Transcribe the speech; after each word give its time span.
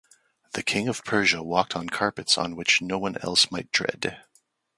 The 0.53 0.63
king 0.63 0.87
of 0.87 1.03
Persia 1.05 1.43
walked 1.43 1.75
on 1.75 1.87
carpets 1.87 2.35
on 2.35 2.55
which 2.55 2.81
no 2.81 2.97
one 2.97 3.17
else 3.21 3.51
might 3.51 3.71
tread. 3.71 4.19